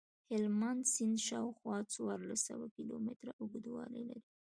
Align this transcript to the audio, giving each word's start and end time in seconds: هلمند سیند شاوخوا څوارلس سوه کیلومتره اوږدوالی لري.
هلمند 0.29 0.81
سیند 0.93 1.17
شاوخوا 1.27 1.75
څوارلس 1.93 2.39
سوه 2.49 2.65
کیلومتره 2.75 3.31
اوږدوالی 3.41 4.03
لري. 4.09 4.25